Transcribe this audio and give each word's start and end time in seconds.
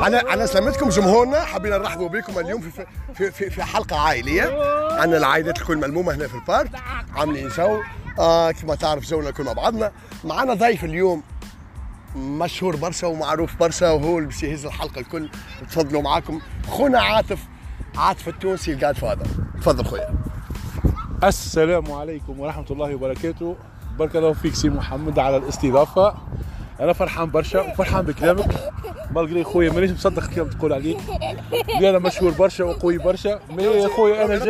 على 0.00 0.16
على 0.16 0.46
سلامتكم 0.46 0.88
جمهورنا 0.88 1.40
حبينا 1.40 1.78
نرحبوا 1.78 2.08
بكم 2.08 2.38
اليوم 2.38 2.60
في 2.60 2.86
في 3.14 3.30
في, 3.30 3.50
في 3.50 3.62
حلقة 3.62 4.00
عائلية. 4.00 4.42
عندنا 4.92 5.18
العائلات 5.18 5.58
الكل 5.60 5.76
ملمومة 5.76 6.14
هنا 6.14 6.28
في 6.28 6.34
ال 6.34 6.40
parc. 6.40 6.70
عاملين 7.16 7.48
جو. 7.48 7.80
آه 8.18 8.50
كما 8.50 8.74
تعرف 8.74 9.04
جونا 9.04 9.28
الكل 9.28 9.44
مع 9.44 9.52
بعضنا. 9.52 9.92
معنا 10.24 10.54
ضيف 10.54 10.84
اليوم 10.84 11.22
مشهور 12.16 12.76
برشا 12.76 13.06
ومعروف 13.06 13.56
برشا 13.56 13.90
وهو 13.90 14.18
اللي 14.18 14.28
باش 14.28 14.42
يهز 14.42 14.66
الحلقة 14.66 15.00
الكل. 15.00 15.30
تفضلوا 15.70 16.02
معاكم. 16.02 16.40
خونا 16.68 17.00
عاطف 17.00 17.38
عاطف 17.96 18.28
التونسي 18.28 18.72
ال 18.72 18.96
Godfather 18.96 19.26
تفضل 19.60 19.84
خويا. 19.84 20.14
السلام 21.24 21.92
عليكم 21.92 22.40
ورحمة 22.40 22.66
الله 22.70 22.94
وبركاته. 22.94 23.56
بارك 23.98 24.16
الله 24.16 24.32
فيك 24.32 24.54
سي 24.54 24.68
محمد 24.68 25.18
على 25.18 25.36
الاستضافة. 25.36 26.14
أنا 26.80 26.92
فرحان 26.92 27.30
برشا 27.30 27.60
وفرحان 27.60 28.04
بكلامك. 28.04 28.72
malgré 29.10 29.44
خويا 29.44 29.72
مانيش 29.72 29.90
مصدق 29.90 30.22
الكلام 30.22 30.48
تقول 30.48 30.72
عليه 30.72 30.96
اللي 31.76 31.90
أنا 31.90 31.98
مشهور 31.98 32.30
برشا 32.32 32.64
وقوي 32.64 32.98
برشا 32.98 33.40
mais 33.50 33.62
يا 33.62 33.88
خويا 33.88 34.24
أنا 34.24 34.44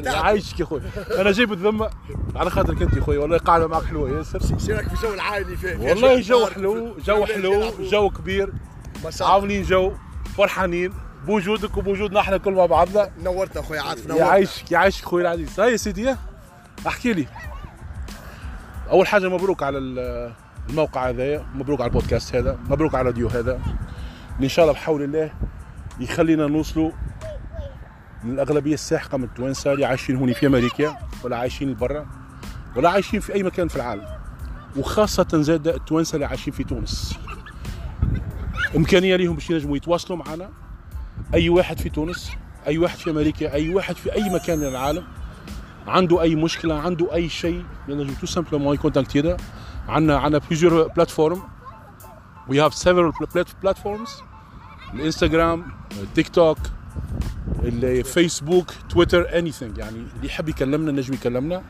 جاي. 0.00 0.16
عايشك 0.16 0.60
يا 0.60 0.64
خويا. 0.64 0.82
أنا 1.18 1.32
جاي 1.32 1.46
بالذمة 1.46 1.90
على 2.36 2.50
خاطرك 2.50 2.82
أنت 2.82 2.96
يا 2.96 3.00
خويا 3.00 3.18
والله 3.18 3.38
قاعدة 3.38 3.66
معك 3.66 3.84
حلوة 3.84 4.10
ياسر. 4.10 4.40
شارك 4.66 4.88
في 4.88 5.06
جو 5.06 5.14
العائلي 5.14 5.56
في 5.56 5.76
في 5.78 5.88
والله 5.88 6.20
جو 6.20 6.46
حلو 6.46 6.96
جو 7.06 7.24
حلو. 7.24 7.72
جو 7.80 8.10
كبير. 8.10 8.52
عاملين 9.20 9.62
جو 9.62 9.92
فرحانين. 10.36 10.92
بوجودك 11.26 11.76
وبوجودنا 11.76 12.20
إحنا 12.20 12.36
كل 12.36 12.52
مع 12.52 12.66
بعضنا. 12.66 13.10
نورتنا 13.22 13.62
خويا 13.62 13.80
عاطف 13.80 14.06
نورتنا 14.06 14.26
يعيشك 14.26 14.72
يعيشك 14.72 15.04
خويا 15.04 15.22
العزيز. 15.22 15.60
هاي 15.60 15.72
يا 15.72 15.76
سيدي 15.76 16.14
احكي 16.86 17.12
لي. 17.12 17.26
أول 18.90 19.06
حاجة 19.06 19.28
مبروك 19.28 19.62
على 19.62 19.78
الموقع 20.70 21.08
هذايا 21.08 21.46
مبروك 21.54 21.80
على 21.80 21.88
البودكاست 21.88 22.36
هذا 22.36 22.58
مبروك 22.68 22.94
على 22.94 23.00
الراديو 23.00 23.28
هذا. 23.28 23.52
اللي 24.36 24.44
إن 24.44 24.48
شاء 24.48 24.64
الله 24.64 24.74
بحول 24.74 25.02
الله 25.02 25.32
يخلينا 26.00 26.46
نوصلوا 26.46 26.90
للأغلبية 28.24 28.74
الساحقة 28.74 29.18
من 29.18 29.24
التوانسه 29.24 29.72
اللي 29.72 29.84
عايشين 29.84 30.16
هوني 30.16 30.34
في 30.34 30.46
أمريكا 30.46 30.96
ولا 31.24 31.36
عايشين 31.36 31.74
برا 31.74 32.06
ولا 32.76 32.90
عايشين 32.90 33.20
في 33.20 33.34
أي 33.34 33.42
مكان 33.42 33.68
في 33.68 33.76
العالم. 33.76 34.06
وخاصة 34.76 35.28
زاد 35.32 35.68
التوانسه 35.68 36.14
اللي 36.14 36.26
عايشين 36.26 36.52
في 36.52 36.64
تونس. 36.64 37.18
إمكانية 38.76 39.16
ليهم 39.16 39.34
باش 39.34 39.50
ينجموا 39.50 39.76
يتواصلوا 39.76 40.18
معنا. 40.18 40.50
أي 41.34 41.48
واحد 41.48 41.80
في 41.80 41.88
تونس 41.88 42.30
أي 42.66 42.78
واحد 42.78 42.98
في 42.98 43.10
أمريكا 43.10 43.52
أي 43.52 43.74
واحد 43.74 43.96
في 43.96 44.12
أي 44.12 44.30
مكان 44.30 44.58
من 44.58 44.66
العالم 44.66 45.04
عنده 45.88 46.22
أي 46.22 46.34
مشكلة 46.34 46.80
عنده 46.80 47.14
أي 47.14 47.28
شيء 47.28 47.64
ينجم 47.88 48.14
tout 48.14 48.26
simplement 48.26 48.74
يcontactينا 48.74 49.36
عندنا 49.88 50.18
عندنا 50.18 50.38
plusieurs 50.38 50.88
plateformes 50.88 51.42
we 52.48 52.60
have 52.60 52.74
several 52.74 53.12
platforms 53.62 54.10
الإنستغرام 54.94 55.66
التيك 56.02 56.28
توك 56.28 56.58
الفيسبوك 57.62 58.70
تويتر 58.90 59.38
anything 59.38 59.78
يعني 59.78 59.96
اللي 59.96 60.26
يحب 60.26 60.48
يكلمنا 60.48 60.92
نجم 60.92 61.14
يكلمنا. 61.14 61.62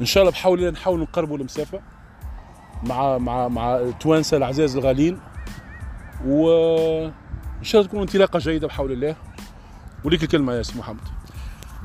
إن 0.00 0.06
شاء 0.06 0.22
الله 0.22 0.32
بحاول 0.32 0.70
نحاول 0.70 1.00
نقربوا 1.00 1.38
المسافه 1.38 1.80
مع 2.82 3.18
مع 3.18 3.48
مع 3.48 3.76
التوانسه 3.76 4.36
العزاز 4.36 4.76
الغاليين. 4.76 5.20
و 6.26 6.50
إن 7.58 7.64
شاء 7.64 7.80
الله 7.80 7.90
تكون 7.90 8.00
انطلاقة 8.00 8.38
جيدة 8.38 8.66
بحول 8.66 8.92
الله. 8.92 9.16
وليك 10.04 10.22
الكلمة 10.22 10.52
يا 10.52 10.62
سي 10.62 10.78
محمد. 10.78 11.19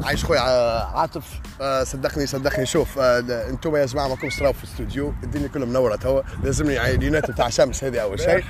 عايش 0.03 0.25
خويا 0.25 0.39
ع- 0.39 0.99
عاطف. 0.99 1.23
آه، 1.61 1.83
صدقني 1.83 2.27
صدقني. 2.27 2.65
شوف 2.65 2.99
آه، 2.99 3.49
أنتم 3.49 3.75
يا 3.75 3.85
جماعة 3.85 4.07
ماكم 4.07 4.29
تراو 4.29 4.53
في 4.53 4.63
الاستوديو. 4.63 5.13
الدنيا 5.23 5.47
كلها 5.47 5.65
منورة 5.65 5.95
توا. 5.95 6.21
لازمني 6.43 6.77
عينات 6.77 7.31
بتاع 7.31 7.49
شمس 7.49 7.83
هذه 7.83 7.99
أول 7.99 8.19
شيء. 8.19 8.43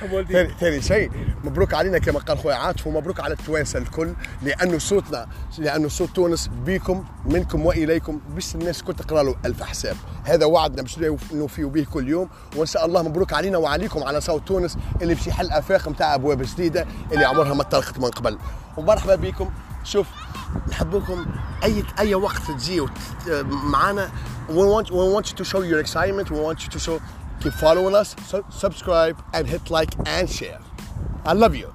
ثاني 0.60 0.82
شيء 0.82 1.10
مبروك 1.44 1.74
علينا 1.74 1.98
كما 1.98 2.18
قال 2.18 2.38
خويا 2.38 2.54
عاطف 2.54 2.86
ومبروك 2.86 3.20
على 3.20 3.34
التوانسة 3.34 3.78
الكل 3.78 4.12
لأنه 4.42 4.78
صوتنا 4.78 5.26
لأنه 5.58 5.88
صوت 5.88 6.10
تونس 6.10 6.50
بكم 6.66 7.04
منكم 7.24 7.66
وإليكم 7.66 8.20
باش 8.34 8.54
الناس 8.54 8.80
الكل 8.80 8.94
تقرأ 8.94 9.22
له 9.22 9.36
ألف 9.44 9.62
حساب. 9.62 9.96
هذا 10.24 10.46
وعدنا 10.46 10.82
باش 10.82 10.98
نوفيوا 11.32 11.70
به 11.70 11.86
كل 11.92 12.08
يوم. 12.08 12.28
وإن 12.56 12.66
شاء 12.66 12.86
الله 12.86 13.02
مبروك 13.02 13.32
علينا 13.32 13.58
وعليكم 13.58 14.04
على 14.04 14.20
صوت 14.20 14.48
تونس 14.48 14.76
اللي 15.02 15.14
باش 15.14 15.26
يحل 15.26 15.50
أفاق 15.50 15.88
نتاع 15.88 16.14
أبواب 16.14 16.42
جديدة 16.42 16.86
اللي 17.12 17.24
عمرها 17.24 17.54
ما 17.54 17.62
طرقت 17.62 17.98
من 17.98 18.10
قبل. 18.10 18.38
ومرحبا 18.76 19.14
بكم. 19.14 19.50
شوف 19.84 20.06
نحبوكم 20.69 21.25
اي 21.63 21.83
اي 21.99 22.15
وقت 22.15 22.41
تجيوا 22.51 22.87
معنا 23.49 24.11
we 24.49 24.53
want 24.73 24.87
we 24.89 25.05
want 25.15 25.25
you 25.31 25.35
to 25.35 25.45
show 25.45 25.61
your 25.61 25.79
excitement 25.85 26.29
we 26.29 26.39
want 26.47 26.59
you 26.63 26.69
to 26.69 26.79
show 26.79 26.99
keep 27.43 27.53
following 27.53 27.95
us 28.01 28.09
su- 28.31 28.45
subscribe 28.63 29.17
and 29.33 29.43
hit 29.53 29.63
like 29.77 29.93
and 30.15 30.27
share 30.29 30.59
I 31.25 31.33
love 31.43 31.55
you 31.55 31.69